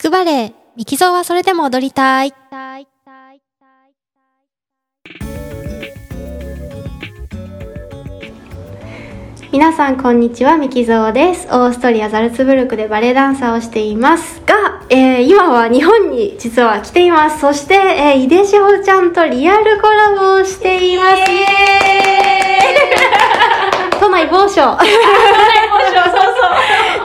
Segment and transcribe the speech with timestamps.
[0.00, 2.32] くバレエ、ミキゾーはそれでも踊りたい。
[9.52, 11.48] 皆さんこんにちはミキゾーです。
[11.48, 14.40] オーストリアザルツブルクでバレエダンサーをしています。
[14.46, 17.40] が、えー今は日本に実は来ています。
[17.40, 21.16] そして、えー、井出志保ちゃんとリアルコラボをしています。
[21.16, 23.19] イエーイ
[24.10, 24.76] 都内某所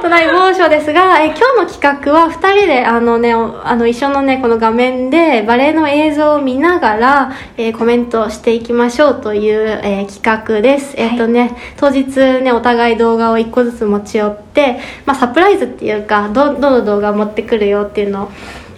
[0.02, 12.08] 都内某所ですが、えー今日の企画は2人であの、ね、おあの一緒の、ね、この画面でバレエの映像を見ながら、えーコメントをしていきましょうという、えー企画です、えっ、とね当日
[12.42, 18.32] ねお互い動画を1個ずつ持ち寄って、まあ、サプライズっていうかどどの動画を持ってくるよっていうのを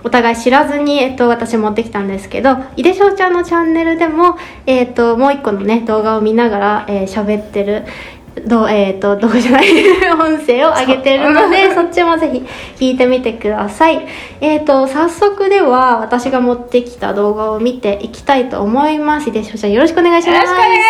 [0.07, 7.83] お互い知らずに、えっと、私持ってきたんですけど井出翔ちゃんのチャンネルでも、えっと、もう一個のね動画を見ながら喋、えー喋ってる
[8.45, 9.67] どえっ、と動画じゃない？
[10.13, 12.45] 音声を上げてるのでそっちもぜひ
[12.89, 14.05] 聞いてみてください。
[14.41, 19.29] えっ、と早速では私が持ってきた動画を見ていきたいと思います。
[19.29, 20.37] 井出翔ちゃんよろしくお願いします。
[20.37, 20.81] よろしくお願いし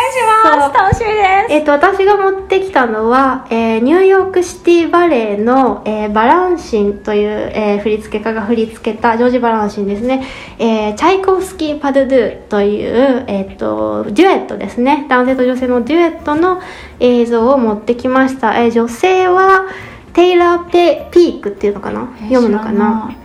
[0.59, 0.73] ます。
[0.77, 1.13] 楽しみで
[1.47, 1.53] す。
[1.53, 10.23] えっ、と私が持ってきたのは、えーニューヨークシティバレエの、えーバランシンという、えー振付家が振り付けたジョージ・バランシンですね、
[10.59, 15.05] えーチャイコフスキー・パドゥドゥという、えっとデュエットですね。
[15.09, 16.59] 男性と女性のデュエットの
[17.00, 19.66] 映像を持ってきました、えー女性は
[20.13, 22.07] テイラーペ・ピークっていうのかな？
[22.21, 23.16] 読むのかな？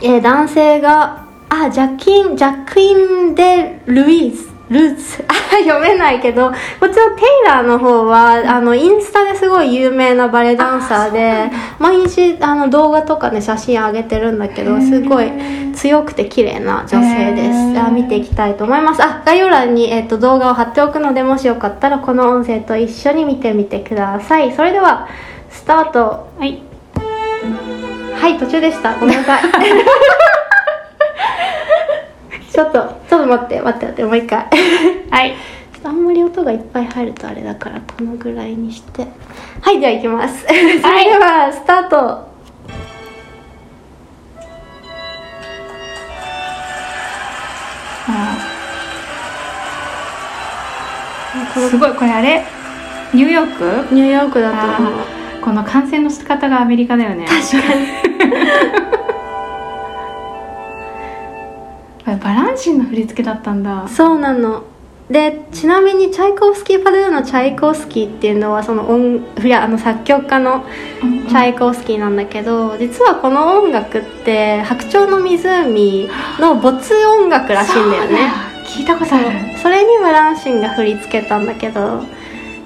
[0.00, 5.24] えー男性があジャキンジャクイン・デ・ルイーズルーツ。
[5.28, 6.50] あ読めないけど
[6.80, 15.30] こっちのテイラーの方はあのインスタですごい有名なバレエダンサーで毎日あの動画とかね写真上げてるんだけどすごい
[15.74, 17.86] 強くて綺麗な女性でへすー。
[17.86, 19.02] あ見ていきたいと思います。
[19.02, 24.52] あ概要欄に、えっと動画を貼っておくのでもしよかったらこの音声と一緒に見てみてください。
[24.52, 25.06] それでは
[25.50, 26.28] スタート。
[26.38, 26.62] はい。
[28.14, 28.94] はい途中でした。
[28.94, 29.42] ごめんなさい
[32.56, 32.78] ちょっと
[33.10, 34.46] ちょっと待って待って待ってもう一回。
[35.10, 35.34] はい。
[35.84, 39.06] あんまり音がいっぱい入るとあれだからこのぐらいにして。
[39.60, 40.46] はいでは行きます。
[40.46, 40.80] それで
[41.18, 41.96] はスタート。
[48.08, 48.38] あ
[51.52, 52.42] すごいこれあれ？
[53.12, 53.94] ニューヨーク？
[53.94, 54.82] ニューヨークだと
[55.44, 57.26] この感染の仕方がアメリカだよね。
[57.26, 57.86] 確かに
[62.06, 63.88] これバランシンの振り付けだったんだ。
[63.88, 64.62] そうなの。
[65.10, 70.64] でちなみにチャイコフスキー・パドゥーのチャイコフスキーっていうのはその音いやあの作曲家の
[71.28, 76.08] チャイコフスキーなんだけど実はこの音楽って「白鳥の湖」
[76.40, 78.30] の没音楽らしいんだよね。
[78.64, 79.26] 聞いたことある。
[79.62, 82.04] それにバランシンが振り付けたんだけど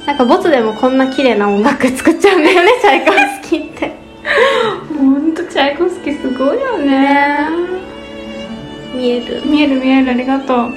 [0.07, 3.97] なんかボツでもこんな綺麗な音楽作っちゃうんだよねチャイコフスキーって。
[4.97, 6.87] 本当チャイコフスキーすごいよね。
[6.87, 7.90] ね
[8.95, 9.43] 見える。
[9.47, 10.11] 見える見える。
[10.11, 10.73] ありがとう。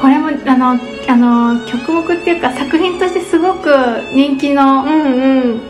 [0.00, 0.78] これもあの
[1.08, 3.70] あの曲目っていうか作品としてすごく
[4.14, 5.60] 人気のうんうん。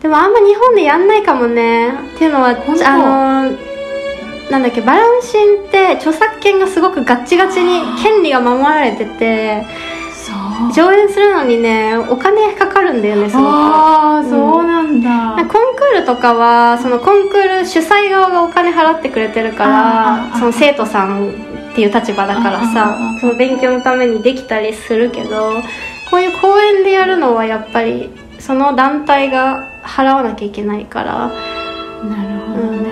[0.00, 1.90] でもあんま日本でやんないかもね。
[2.16, 3.70] っていうのはあの
[4.50, 9.64] なんだっけバランシンって著作権がすごくガッチガチに権利が守られてて
[10.74, 13.46] 上演するのにねお金かかるんだよねすごく。
[13.48, 14.69] ああうんそうなん
[15.00, 25.62] だ、コンクールとかはそのコンクール主催側がお金払ってくれてるからその生徒さんっていう立場だからさその勉強のためにできたりするけど
[26.10, 31.30] こういう公演でやるのはやっぱりその団体が払わなきゃいけないから。
[32.00, 32.90] なるほどね、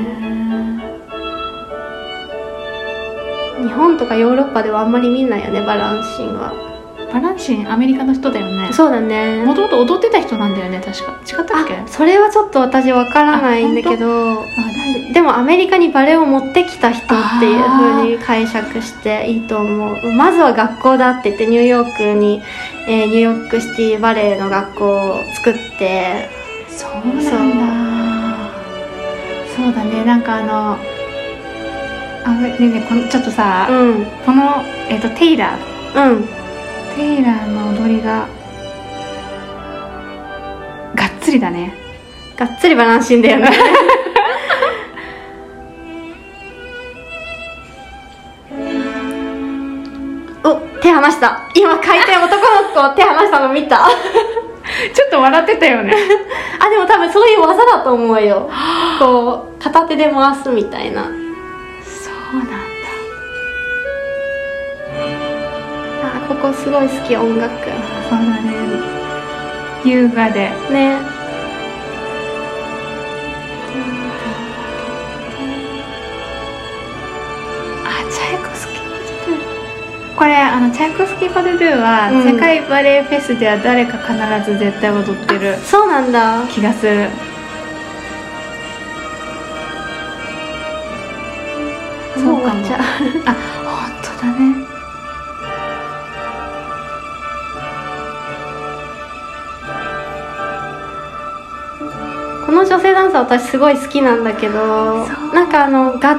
[3.62, 6.67] 日本とかヨーロッパではあんまり見ないよねバランシンは
[7.12, 8.72] バランシンアメリカの人だよね。
[8.72, 9.42] そうだね。
[9.44, 11.12] もともと踊ってた人なんだよね確か。
[11.26, 11.74] 違ったっけ？
[11.74, 14.44] あそれはちょっと私わからないんだけど。
[15.08, 15.14] で？
[15.14, 17.08] でもアメリカにバレエを持ってきた人っ
[17.40, 20.12] ていう風に解釈していいと思う。
[20.16, 22.42] まずは学校だって言ってニューヨークに、
[22.86, 26.28] えーニューヨークシティバレエの学校を作って。
[26.68, 28.50] そうなんだ。
[29.56, 30.04] そうだね。
[30.04, 30.78] なんかあの
[32.24, 34.04] あねえねえこのちょっとさ、うん。
[34.26, 36.12] この、えっとテイラー。
[36.12, 36.37] うん
[36.98, 38.26] テイラーの踊りが
[40.96, 41.72] がっつりだね。
[42.36, 43.50] がっつりバランシンだよね。
[50.42, 51.48] お手離した。
[51.54, 53.88] 今回転男の子手離したの見た。
[54.92, 55.94] ちょっと笑ってたよね。
[56.58, 58.50] あでも多分そういう技だと思うよ。
[58.98, 61.04] こう片手で回すみたいな。
[61.04, 61.10] そ
[62.36, 62.57] うなん
[66.28, 67.50] ここすごい好き音楽。
[68.08, 68.52] そうだね。
[69.84, 70.50] 優雅で。
[70.70, 70.98] ね。
[77.84, 80.16] あチャイコフスキーパドゥドゥ。
[80.16, 82.34] これあのチャイコフスキーパドゥドゥは、うん。
[82.34, 84.12] 世界バレエフェスでは誰か必
[84.52, 86.46] ず絶対踊ってるそうなんだ。
[86.50, 87.08] 気がする
[102.48, 106.16] この女性ダンサー私すごい好きなんだけどなんかあのが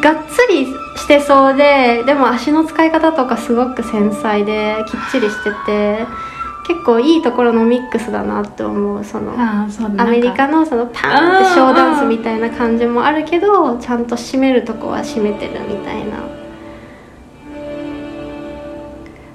[0.00, 6.06] がっつりしてそうででも足の使い方とかすごく繊細できっちりしてて
[6.66, 9.66] 結構いいところのミックスだなって思うそのア
[10.06, 16.24] メリカののそのパーンってショーダンスみたいな感じもあるけどちゃんと締めるとこは締めてるみたいな。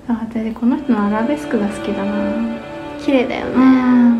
[0.08, 2.70] あ私この人のアラベスクが好きだな。
[3.00, 4.19] 綺麗だよね、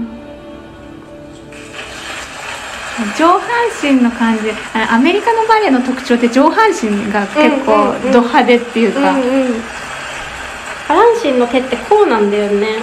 [3.18, 3.40] 上半
[3.82, 9.54] 身の感じあアメリカのバレエの特徴って上半身が結構ド派手っていうか、うんうん
[10.90, 12.80] バランシンの手ってこうなんだよね。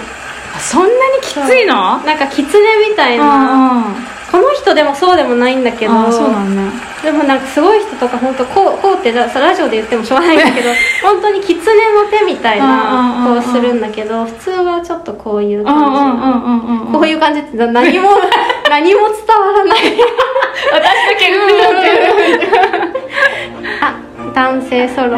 [0.55, 1.99] あそんなにきついの？
[2.03, 3.81] なんかキツネみたいな。
[3.89, 5.93] あこの人でもそうでもないんだけど。
[5.93, 6.71] あそうなんね
[7.03, 10.69] でもなんかすごい人とか本当こうこうってララジオで言ってもしょうがないんだけど
[11.03, 15.75] 本当にキツネの手みたいなこうするんだけど普通はちょっとこういう感
[16.87, 16.91] じ。
[16.93, 18.09] こういう感じって何も
[18.69, 19.77] 何も伝わらない。
[20.71, 21.29] 私だけ
[23.81, 23.83] あ
[24.33, 25.17] 男性ソロ。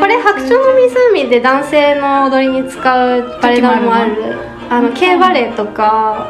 [0.00, 4.38] これ白鳥の湖で男性の踊りに使うバレエ団もある。
[4.70, 6.26] あの K バレエとか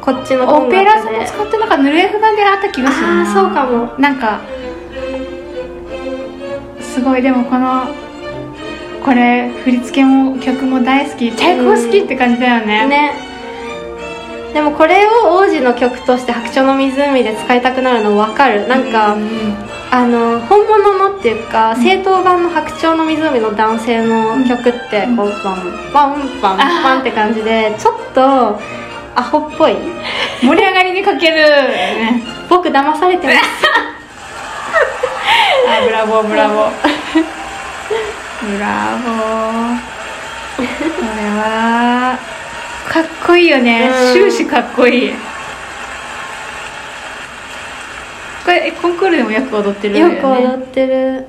[0.00, 1.26] こっちのオ音ペラ座も楽で。
[1.26, 3.98] 使ってなんかヌルエフ版であった気がするなああそうかも。
[3.98, 4.40] なんか
[6.80, 7.22] すごい。
[7.22, 7.86] でもこの
[9.04, 11.32] これ振り付けも曲も大好き。
[11.32, 12.86] チャイコフスキーって感じだよね。
[12.86, 13.23] ね
[14.54, 18.68] でもこれを王子の曲として白鳥の湖で使いたくなるの分かる。
[18.68, 25.92] なんか、うんあの本物のっていうか正統版の白鳥の湖の男性の曲ってこうバン。
[25.92, 26.58] バンバン。
[26.58, 28.58] バンって感じでちょっと
[29.14, 29.76] アホっぽい。
[30.42, 33.38] 盛り上がりにかける、ね、僕騙されてます。
[35.68, 36.70] あブラボーブラボー。
[38.42, 39.94] ブラボー。
[40.56, 40.66] これ
[41.38, 42.33] は
[43.26, 43.90] こいいよね。
[43.90, 44.12] うん。
[44.12, 45.12] 終始かっこいい。
[48.44, 50.14] これえコンクールでもよく踊ってるよね。
[50.16, 51.26] よく踊ってる。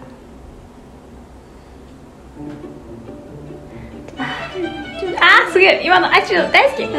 [4.18, 5.82] あーすげえ。
[5.86, 6.84] 今のアチュ大好き。
[6.84, 6.92] うん。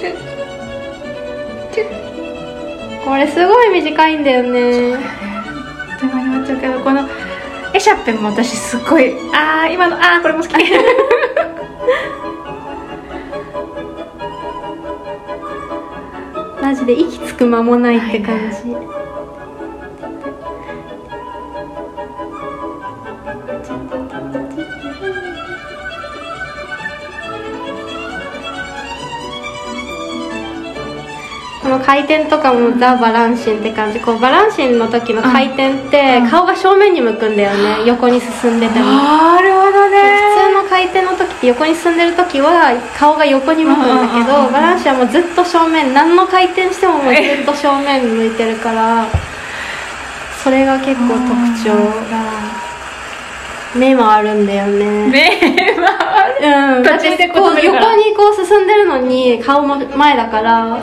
[0.00, 0.14] チュ
[1.72, 4.96] チュこれすごい短いんだよね。
[4.96, 7.08] あっという間に終わっちゃうけどこの
[7.74, 10.54] エシャッペンも私すっごいああ今のああこれも好き
[16.64, 18.56] マジで息つく間もないって感じ、
[31.62, 34.00] この回転とかもザ・バランシンって感じ。
[34.00, 36.30] こうバランシンの時の回転ってうん。
[36.30, 37.84] 顔が正面に向くんだよね。
[37.84, 38.86] 横に進んでても。
[38.86, 40.23] なるほどね
[40.64, 49.06] の回転の時って横に進んでる時は顔が横に向くんだけどバランシンはもうずっと正面何の回転してももうずっと正面向いてるから
[50.42, 51.74] それが結構特徴
[53.78, 55.08] 目もあるんだよね。
[55.10, 56.82] 目はうん。
[56.84, 60.80] だってこう横にこう進んでるのに顔も前だから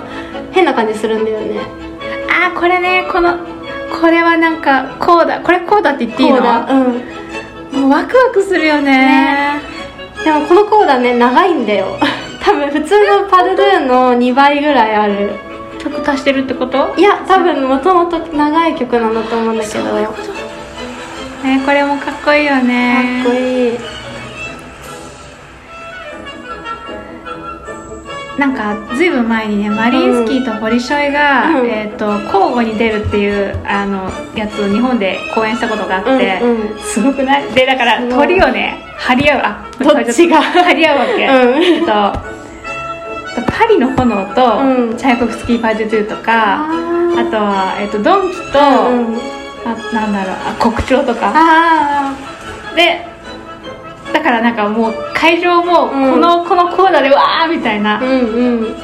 [0.52, 1.62] 変な感じするんだよね。
[2.30, 3.38] あーこれねこの
[4.02, 5.40] これはなんかこうだ。
[5.40, 6.38] これこうだって言っていいの？
[6.38, 6.42] う
[6.98, 7.21] ん
[7.72, 9.60] もうワクワクするよね。
[10.24, 11.98] でもこのコーダね長いんだよ。
[12.44, 15.32] 多分普通のパルドゥーの2倍ぐらいある。
[15.80, 16.94] 曲足してるってこと？
[16.96, 19.84] いや多分もともと長い曲なんだと思うんだけど。
[21.44, 23.24] ねこれもかっこいいよね。
[23.24, 23.80] かっこいい
[28.42, 31.68] なんかずいぶん前にねマリンスキーとボリショイが、うん。
[31.68, 36.80] えー、と交互に出るっていうあのやつを日本で公演したことがあって、うんうん。
[36.80, 37.54] すごくない？
[37.54, 39.42] でだから鳥をね張り合う。
[39.44, 40.42] あどっちが？
[40.42, 41.64] 張り合うわけ、うん。
[41.64, 41.92] えっと
[43.46, 44.98] パリの炎と、うん。
[44.98, 46.70] チャイコフスキー・パジュトゥとかあ
[47.20, 49.20] あとは、えっとドンキと、ーうんうん。
[49.66, 50.36] あなんだろう。
[50.50, 51.32] あ国鳥とか。
[51.36, 52.16] あ
[52.76, 53.06] で
[54.14, 56.22] だからなんかもう会場もこうん。
[56.22, 58.76] の、このコーナーでわーみたいな、ーうんうん。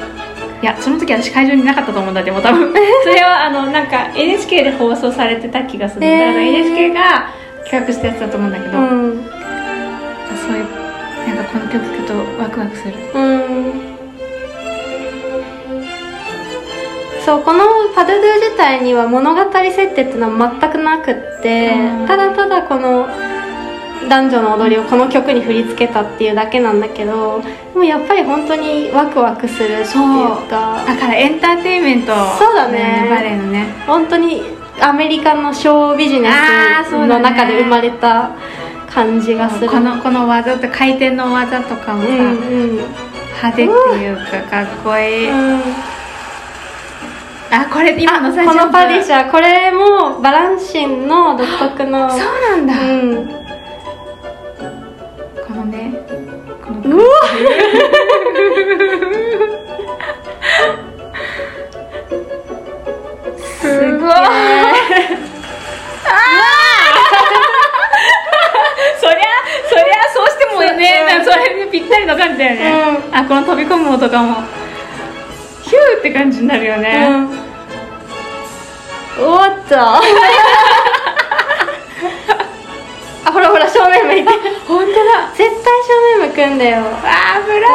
[0.60, 2.72] いやその時私会場にいなかったと思うんだってもう多分。
[3.04, 6.18] それはあのなんか NHK で放送されてた気がする、へー。
[6.20, 7.30] だから NHK が
[7.64, 9.24] 企画したやつだと思うんだけど、うん。
[9.24, 10.64] そういう
[11.34, 12.94] なんかこの曲聴くとワクワクする。
[13.14, 13.88] うん。
[17.24, 17.58] そうこの
[17.94, 22.06] パドゥドゥ自体には物語設定っていうのは全くなくってうん。
[22.06, 23.06] ただただこの
[24.08, 27.40] 男女の踊りをこの曲に振り付けたっていうだけなんだけど
[27.72, 29.84] でもやっぱり本当にワクワクするっていう
[30.48, 30.84] か。
[30.86, 32.12] だからエンターテインメント。
[32.38, 33.06] そうだね。
[33.10, 33.66] バレエのね。
[33.86, 34.42] 本当に
[34.80, 36.30] アメリカのショービジネ
[36.86, 38.30] スの中で生まれた
[38.88, 39.68] 感じがする。
[39.68, 42.70] このこの技と回転の技とかもさ、うんうん。
[42.76, 45.60] 派手っていうかかっこいい、うん。
[47.50, 52.86] あこれ今のさこのパディシャこれもバランシンの独特のそうなんだ、う
[53.44, 53.47] ん
[56.90, 57.04] うわ
[63.36, 64.10] すごい。
[69.00, 69.24] そりゃ
[69.68, 72.72] そりゃそうしてもねうんそれにぴったりの感じだよね、
[73.12, 74.42] あこの飛び込む音がも
[75.62, 77.28] ヒューって感じになるようね、ん
[79.20, 79.74] おっと
[83.28, 84.30] あほらほら正面向いて。
[84.66, 85.30] 本当だ。
[85.36, 86.78] 絶対正面向くんだよ。
[87.04, 87.74] あーブラボ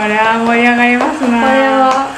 [0.02, 1.26] これは盛り上がりますな。
[1.28, 2.08] これは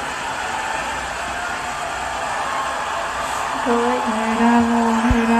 [3.65, 3.75] すごい。
[3.75, 5.35] ブラボーブラ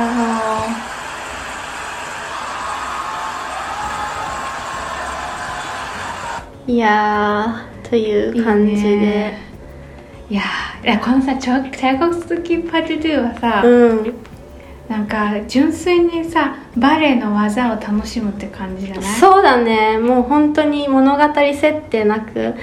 [6.66, 8.90] ボいやーという感じで。
[8.90, 9.40] いいね。
[10.30, 14.14] ーいやーいやこのさチャチャイコフスキー・パティドゥはさ、うん
[14.90, 19.04] なんか純粋にさバレエの技を楽しむって感じじゃない？
[19.04, 20.00] そうだね。
[20.00, 22.56] もう本当に物語設定なく。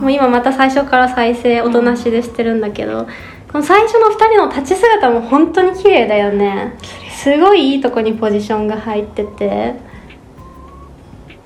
[0.00, 3.06] もう今また最初から再生おとなしでしてるんだけど、
[3.52, 6.78] この最初の2人の立ち姿も本当に綺麗だよね。
[7.10, 9.74] すごいいいとこにポジションが入ってて。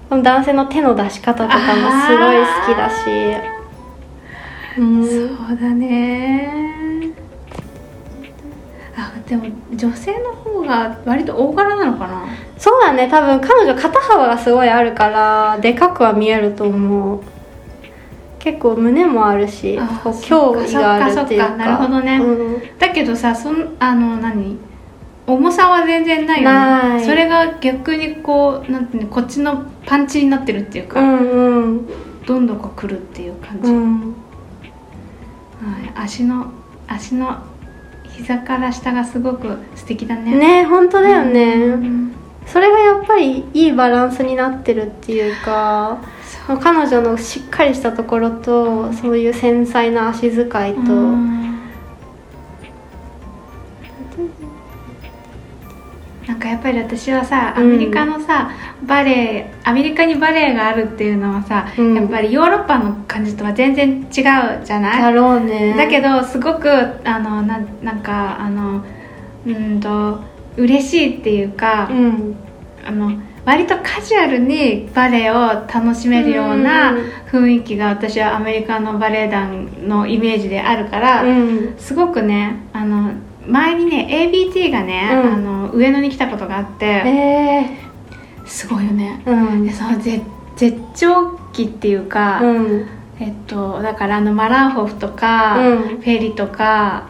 [0.08, 1.62] この男性の手の出し方とかも
[2.06, 2.94] すごい好きだし。
[4.78, 5.10] うんそ
[5.52, 6.74] うだね。
[6.76, 6.77] あ
[9.28, 9.44] でも
[9.74, 12.26] 女性の方が割と大柄なのかな？
[12.56, 17.20] そうだね多分彼女肩幅がすごいあるからでかくは見えると思う。
[18.38, 21.56] 結構胸もあるしあこう脅威があるっていうか。
[21.56, 22.16] なるほどね。
[22.18, 22.78] うん。
[22.78, 24.56] だけどさそんあの何？
[25.26, 26.56] 重さは全然ないよね。
[26.56, 27.04] ない。
[27.04, 31.88] それが逆にこうなんてこっちのパンチになってるっていうか、うんうん。
[32.24, 34.00] どんどんこうくるっていう感じ、うん。
[34.00, 34.14] は
[35.84, 36.50] い、足の
[36.86, 37.42] 足の
[38.18, 40.36] 膝から下がすごく素敵だね。
[40.36, 42.12] ね本当だよね、うん。
[42.46, 45.98] それがやっぱりいいバランスになってるっていうか
[46.60, 51.47] 彼女のしっかりしたところとそういう繊細な足遣いと、うん
[56.28, 58.50] なんかやっぱり私はさアメリカのさ、
[58.86, 61.94] バレエアメリカにバレエがあるっていうのはさ、うん。
[61.94, 65.00] やっぱりヨーロッパの感じとは全然違うじゃない？
[65.00, 65.74] だろうね。
[65.74, 66.70] だけどすごく
[67.08, 68.84] あのななんかあの
[69.46, 70.20] うんと
[70.58, 72.36] 嬉しいっていうか、うん。
[72.84, 73.10] あの
[73.46, 77.10] 割とカジュアルにバレエを楽しめるようなうん。
[77.30, 81.74] 雰囲気が私はアメリカのバレエ団のイメージであるから、うん。
[81.78, 83.12] すごくねあの
[83.48, 85.32] 前にね ABT がね、うん。
[85.32, 87.78] あの上野に来たことがあってえ
[88.46, 89.22] すごいよね。
[89.24, 89.66] ー、うん。
[89.66, 90.22] でその絶
[90.56, 92.86] 絶頂期っていうか、うん。
[93.20, 95.78] えっとだからあのマランホフとか、うん。
[95.78, 97.08] フェリとか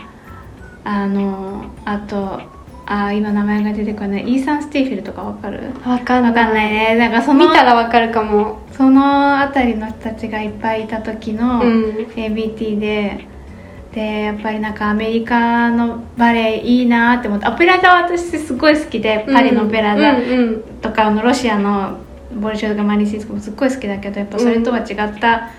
[0.84, 2.40] あのあと
[2.86, 5.60] あ今名前が出てこないイーサン・スティーフィルとかわかる？
[5.84, 6.32] わかんない。
[6.32, 6.94] わかんないね。
[6.96, 8.60] なんかその見たらわかるかも。
[8.72, 12.06] その辺りの人たちがいっぱいいた時のうん。
[12.16, 13.26] ABT で、
[13.98, 20.14] でやっぱりなんかアメリカのバレエいいなって思ってオペラ座は私すごい好きでパリのオペラ座
[20.80, 21.98] とかあのロシアの
[22.40, 25.50] ボルショガ・マニシスコもすっごい好きだけどやっぱそれとは違った、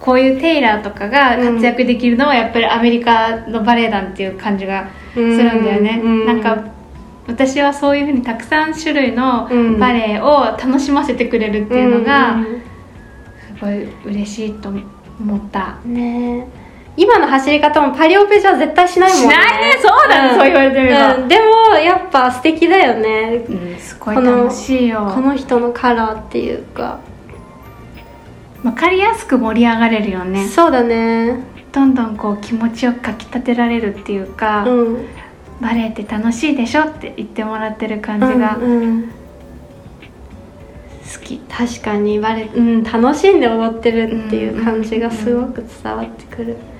[0.00, 6.76] こういうテイラーとかが活躍できるのはやっぱりアメリカのバレエ団っていう感じがするんだよね、うんなんか
[7.28, 9.80] 私はそういうふうにたくさん種類のうん。
[9.80, 12.62] バレエを楽しませてくれるっていうのがうん
[13.58, 16.46] すごい嬉しいと思った、ね。
[16.62, 16.65] え
[16.96, 19.34] 今の走り方もパリオペじゃ絶対しないもんね。
[19.34, 19.78] しないね。
[19.82, 20.38] そうだね。
[20.38, 21.16] そう言われてみれば。
[21.16, 21.28] うん。
[21.28, 23.44] でもやっぱ素敵だよね。
[23.48, 25.10] うん、すごい楽しいよ。
[25.14, 27.00] この人のカラーっていうか。
[28.62, 30.46] 分かりやすく盛り上がれるよね。
[30.48, 31.38] そうだね。
[31.72, 35.06] どんどんこう気持ちよくかきたてられるっていうか、うん。
[35.60, 39.02] バレエって楽しいでしょって言ってもらってる感じがうんうん。
[41.06, 46.75] 好き、確かにバレうん楽しんで踊ってるっていう感じがすごく伝わってくる、わあ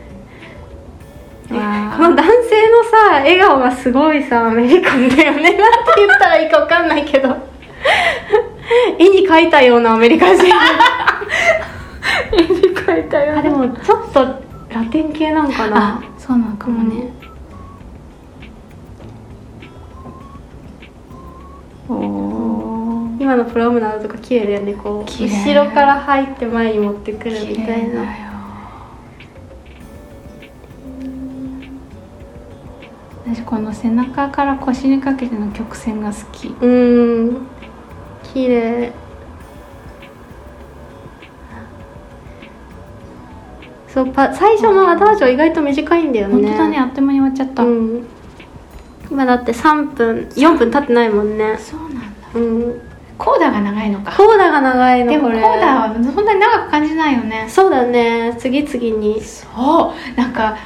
[1.49, 5.43] この男性のさ笑顔がすごいさアメリカンだよね。
[5.43, 5.59] なんて
[5.97, 7.37] 言ったらいいか分かんないけど。
[8.99, 10.45] 絵に描いたようなアメリカ人。
[12.33, 14.25] 絵に描いたよあでもちょっと
[14.71, 16.01] ラテン系なんかな。
[16.01, 17.13] あそうなのかもね、
[21.89, 24.75] おお今のプロムナードとか綺麗だよね。
[24.75, 28.26] こう後ろから入って前に持ってくるみ綺たいな
[33.47, 36.49] この背中から腰にかけての曲線が好き。
[36.49, 37.47] うん。
[38.25, 38.93] 綺麗。
[43.89, 46.35] そうパ最初のアダージョ意外と短いんだよね。
[46.35, 48.07] 本当だねあっという間に終わっちゃった、うん。
[49.11, 51.57] 今だって3分4分経ってないもんね。
[51.57, 52.03] そうなんだ。
[52.35, 52.81] うん。
[53.17, 54.13] コーダが長いのか。
[54.15, 57.47] コーダが長いのでもコーダはそんなに長く感じないよね。
[57.49, 58.37] そうだね。
[58.39, 59.23] 次々に。
[59.23, 60.21] そう。
[60.21, 60.59] なんか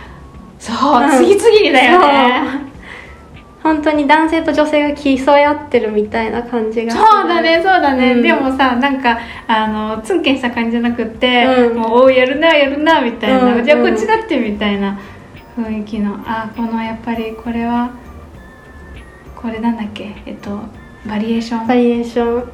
[0.58, 1.10] そう、うん。
[1.10, 2.69] 次々にだよね
[3.62, 8.22] 本当に男性と女性が競い合ってるみたいな感じがそうだねそうだね、うん。
[8.22, 11.78] でもさなんかあのツンケンした感じじゃなくって、うん。
[11.78, 14.98] もうおーやるなやるなみたいな、うんじゃあこっちだってみたいな
[15.56, 17.90] 雰囲気のあこのやっぱりこれは
[19.36, 20.14] これなんだっけ？
[20.24, 20.60] えっと
[21.06, 21.66] バリエーション？
[21.66, 22.52] バリエーション。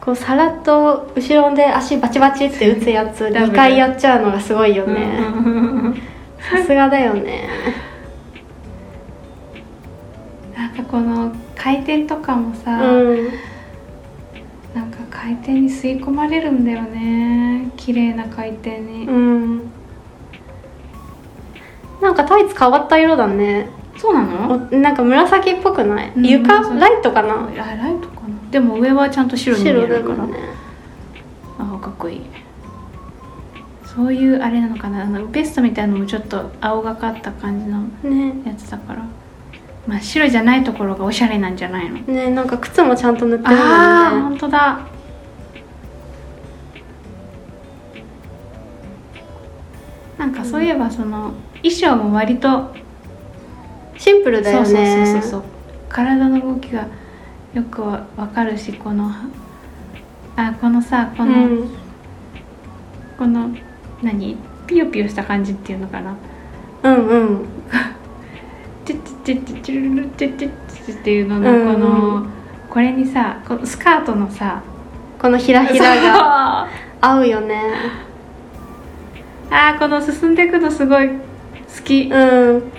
[0.00, 4.94] こうさらっと後ろで足バチバチって打つやつダブル2回やっちゃうのがすごいようん。
[4.94, 5.18] ね
[6.38, 7.48] さすがだよね
[10.82, 13.28] この回転とかもさ、うん。
[14.74, 17.70] なんか回転に吸い込まれるんだよね。
[17.76, 19.70] 綺麗な回転に、うん。
[22.02, 23.68] なんかタイツ変わった色だね。
[23.96, 24.68] そうなの？
[24.72, 26.48] おなんか紫っぽくない、うん床？
[26.74, 27.46] ライトかな？
[27.46, 28.50] あライトかな？
[28.50, 30.38] でも上はちゃんと白に見えるから、ね。
[31.58, 32.20] あかっこいい。
[33.84, 35.02] そういうあれなのかな？
[35.02, 38.42] あのベストみたいのもちょっと青がかった感じのね。
[38.44, 39.06] やつだから
[39.86, 41.98] まあ白じゃないところがおしゃれなんじゃないの？
[41.98, 44.80] ねなんか靴もちゃんと塗ってるああもんね本当だ。
[50.18, 52.74] なんかそういえばその衣装も割と
[53.98, 54.66] シンプルだよね。
[54.66, 55.42] そうそうそうそう
[55.88, 56.88] 体の動きが
[57.52, 59.10] よくわわかるしこの
[60.36, 61.70] あこのさこの、うん。
[63.18, 63.50] この
[64.02, 64.36] 何？
[64.66, 66.16] ピヨピヨした感じっていうのかな。
[66.82, 67.46] うんうん
[69.24, 70.50] チッチッチッチッチルルチッチッ
[70.86, 72.26] チッっていうののうんこの、
[72.70, 74.62] これにさこのスカートのさ
[75.20, 76.68] このひらひらが
[77.00, 77.62] 合うよね
[79.50, 81.14] あーこの進んでいくのすごい好
[81.84, 82.72] きうん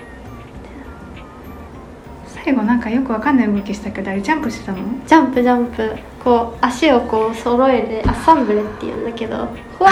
[2.27, 4.77] 最後なんかよくわかんない動きしたけどあれジャンプしてたの
[5.08, 9.47] ジャンプジャンプこう足をこう揃えてアッサンブレっていうんだけどわ
[9.79, 9.89] アッ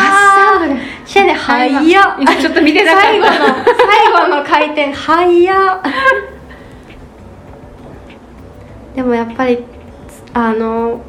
[0.59, 3.33] サンブレシェネ早っちょっと見てなかった最後の
[3.77, 5.81] 最後の回転早っ
[8.95, 9.63] でもやっぱり
[10.33, 11.01] あの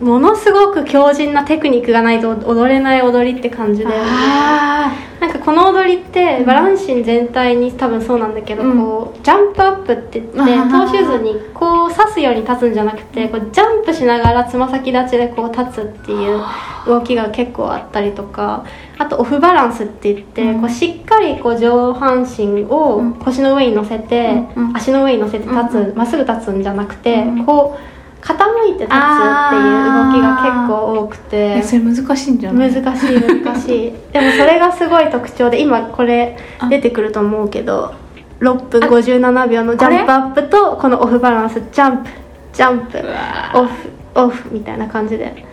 [0.00, 8.78] ものすごく強靭なテクニックがないと踊れない踊りって感じだよねあなんかこの踊りってバランシン全体に多分そうなんだけど、うん。
[8.78, 10.90] こうジャンプアップって言ってトー。
[10.90, 16.42] シューズにこう刺すように立つんじゃなくてこうジャンプしながらつま先立ちでこう立つっていう
[16.86, 18.64] 動きが結構あったりとか
[19.00, 20.60] あとオフバランスって言って、うん。
[20.60, 23.14] こうしっかりこう上半身をうん。
[23.14, 24.76] 腰の上に乗せて、うんうん。
[24.76, 27.80] 足の上に乗せて立つうんま、っすぐ立つんじゃなくて、うんこう
[28.22, 28.34] 傾
[28.74, 31.36] いて立つっていう動きが結構多くて。
[31.56, 32.70] えそれ難しいんじゃない？
[32.70, 33.92] 難しい難しい。
[34.12, 36.36] でもそれがすごい特徴で今これ
[36.68, 37.94] 出てくると思うけど
[38.42, 42.10] 6分57秒のジャンプアップとこのオフバランスジャンプ
[42.52, 42.98] ジャンプ。
[43.54, 43.70] オフ
[44.16, 45.46] オフみたいな感じで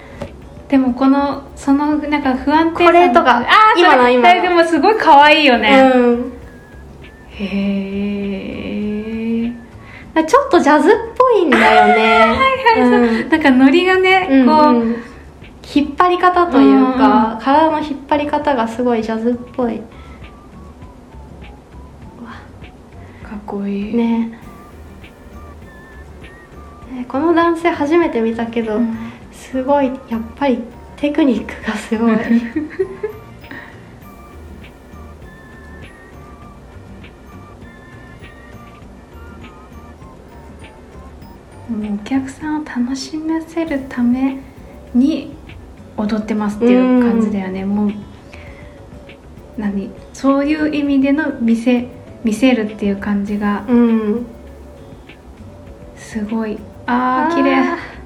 [0.69, 4.41] でもこのそのなんか不安定さこれとかあー今の今の。
[4.41, 6.33] でもすごい可愛いよね、うん。
[7.29, 7.43] へ
[9.45, 12.25] えちょっとジャズっぽいんだよね。
[12.35, 12.81] はいそ
[13.25, 13.29] う。
[13.29, 15.03] なんかノリがね、うんこう、うん
[15.75, 19.79] 引っ張り方というか、うん体の引っ張り方がすごいジャズっぽい。
[23.21, 24.39] かっこいい、ね。
[26.91, 29.06] ねこの男性初めて見たけど、うん
[29.51, 30.59] すごいやっぱり
[30.97, 32.17] テクニックがすごい。
[41.69, 44.37] お客さんを楽しませるため
[44.93, 45.33] に
[45.97, 47.91] 踊ってますっていう感じだよね、もう
[49.57, 49.91] 何？
[50.13, 51.87] そういう意味での見せ
[52.23, 54.25] 見せるっていう感じがうん。
[55.95, 56.57] すごい。
[56.85, 57.96] あー綺麗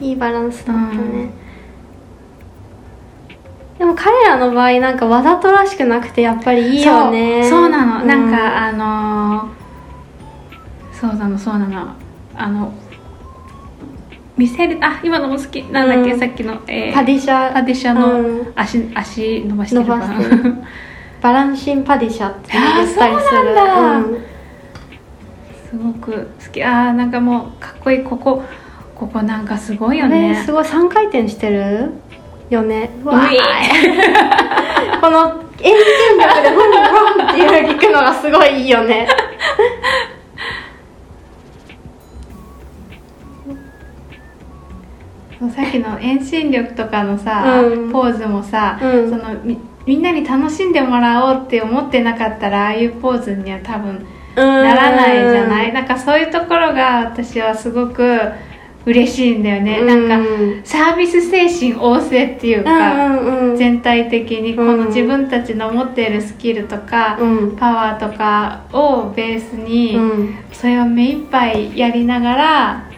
[0.00, 1.30] いいバランスだったね、うん
[3.80, 7.48] でも彼らの場合なんかわざとらしくなくてやっぱりいいよね。
[7.48, 9.60] そうなの、うなんかあのー
[10.92, 11.94] そうなのそうなの。
[12.36, 12.74] あの
[14.36, 16.20] 見せるあ今のも好きなんだっけ、うん。
[16.20, 17.54] さっきの、えーパディシャ。
[17.54, 18.52] パディシャうのん。
[18.54, 19.96] 足,、足伸ばしてるば
[21.22, 23.54] バランシンパディシャって言ったりする。
[23.78, 24.24] うん。
[25.70, 26.62] すごく好き。
[26.62, 28.04] あーなんかもうかっこいい。
[28.04, 28.44] ここ
[29.00, 30.34] ここなんかすごいよね。
[30.34, 30.64] ねすごい。
[30.64, 31.90] 3回転してる？
[32.50, 33.14] よねうわ。
[35.00, 35.80] このエンジ
[36.16, 36.70] ン力でブン
[37.16, 39.08] ブンっていう行くのがすごいいいよね。
[45.56, 47.90] さっきの遠心力とかのさ、うん。
[47.90, 49.08] ポーズもさ、うん。
[49.08, 54.04] そのみみんなに楽しんでもらおうって思ってなかったらああいうポーズには多分
[54.36, 55.72] なならないじゃない？
[55.72, 58.20] なんかそういうところが私はすごく
[58.86, 63.56] 嬉しいんだよね、なんかサービス精神旺盛っていうか、うんうんうん。
[63.56, 67.56] 全体的にこうんの自分たちの持っているスキルとか、うん。
[67.56, 70.34] パワーとかをベースに、うん。
[70.52, 72.90] それを目いっぱいやりながら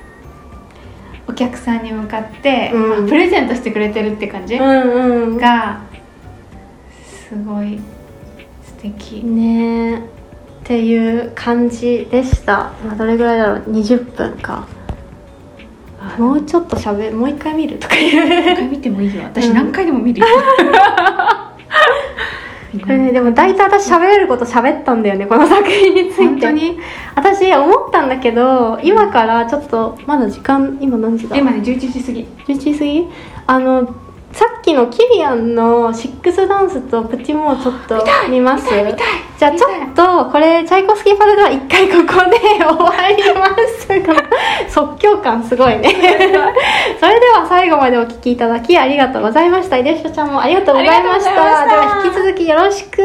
[1.26, 2.88] お客さんに向かって、うん。
[2.88, 5.36] まあプレゼントしてくれてるって感じ、うんうん。
[5.36, 5.80] が
[7.04, 7.80] すごい
[8.62, 9.24] 素敵。
[9.24, 9.96] ねえ。
[9.96, 12.70] っていう感じでした。
[12.84, 14.68] 今どれぐらいだろう？20分か
[16.18, 18.28] もうちょっとしゃべもう一回見るとかいう。
[18.28, 19.22] 何回見てもいいよ。
[19.24, 19.54] 私うん。
[19.54, 20.26] 何回でも見るよ、
[22.80, 26.24] これねでも大体私喋れること喋ったんだよねこの作品について。
[26.24, 26.78] 本当に？
[27.14, 31.36] 私思ったんだけど今からちょっとまだ時間今何時だ？
[31.36, 32.26] 今ね11時過ぎ。
[32.46, 33.08] 11時過ぎ？
[33.46, 33.94] あの
[34.62, 38.68] きのキリアンのシックスダンスとプチモーちょっと見ます？
[39.38, 43.46] じゃあちょっとこれチャイコフスキーパドでは一回ここで終わりま
[43.78, 44.20] すこの
[44.70, 45.90] 即興感すごいね。
[47.00, 49.76] それでは最後までお聞きいただきありがとうございました。
[49.78, 51.30] 井出下ちゃんもありがとうございました。
[51.30, 52.02] ありがとうございました。
[52.02, 53.02] では引き続きよろしく